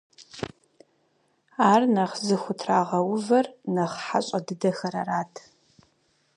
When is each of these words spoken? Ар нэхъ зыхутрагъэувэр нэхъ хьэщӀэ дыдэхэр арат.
Ар 1.71 1.81
нэхъ 1.93 2.17
зыхутрагъэувэр 2.25 3.45
нэхъ 3.73 3.97
хьэщӀэ 4.05 4.39
дыдэхэр 4.45 4.93
арат. 5.01 5.33